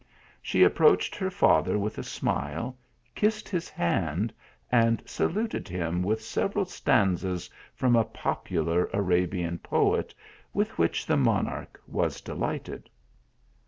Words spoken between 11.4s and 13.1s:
which the monarch was delighted.